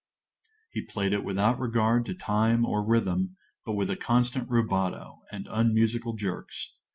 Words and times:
He 0.71 0.81
played 0.81 1.13
it 1.13 1.23
without 1.23 1.59
regard 1.59 2.05
to 2.07 2.15
time 2.15 2.65
or 2.65 2.83
rhythm, 2.83 3.37
but 3.63 3.73
with 3.75 3.91
a 3.91 3.95
constant 3.95 4.49
rubato, 4.49 5.21
and 5.31 5.47
unmusical 5.47 6.13
jerks. 6.15 6.73